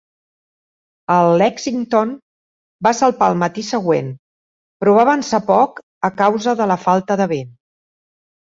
[1.15, 2.13] El "Lexington"
[2.87, 4.09] va salpar el matí següent,
[4.81, 7.55] però va avançar poc a causa de la falta de vent.